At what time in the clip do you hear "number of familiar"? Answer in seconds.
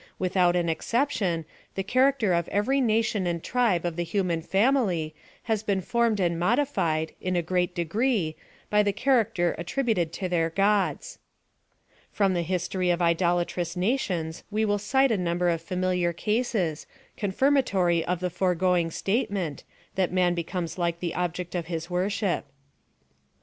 15.17-16.13